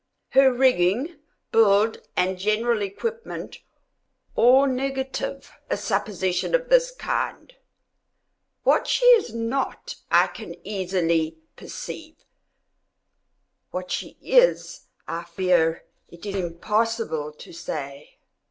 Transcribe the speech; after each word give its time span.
Her 0.29 0.51
rigging, 0.51 1.19
build, 1.51 1.99
and 2.17 2.39
general 2.39 2.81
equipment, 2.81 3.59
all 4.33 4.65
negative 4.65 5.51
a 5.69 5.77
supposition 5.77 6.55
of 6.55 6.69
this 6.69 6.89
kind. 6.89 7.53
What 8.63 8.87
she 8.87 9.05
is 9.05 9.31
not, 9.31 9.97
I 10.09 10.25
can 10.25 10.55
easily 10.65 11.37
perceive—what 11.55 13.91
she 13.91 14.17
is 14.23 14.87
I 15.07 15.23
fear 15.23 15.85
it 16.09 16.25
is 16.25 16.33
impossible 16.33 17.31
to 17.33 17.53
say. 17.53 18.17